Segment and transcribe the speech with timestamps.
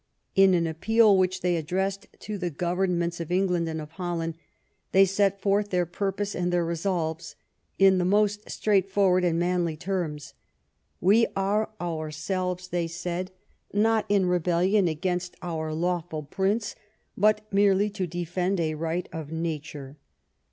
[0.33, 4.33] In an appeal which they addressed to the governments of England and of Hol land
[4.93, 7.35] they set forth their purposes and their resolves
[7.77, 10.33] in the most straightforward and manly terms.
[11.01, 13.29] "We are ourselves," they said,"
[13.73, 16.75] not in rebellion against our lawful prince,
[17.15, 19.97] but merely to defend a right of nature.